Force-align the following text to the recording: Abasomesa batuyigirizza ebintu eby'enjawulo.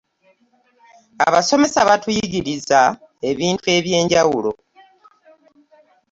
Abasomesa 1.27 1.79
batuyigirizza 1.89 2.81
ebintu 3.29 3.65
eby'enjawulo. 3.77 4.51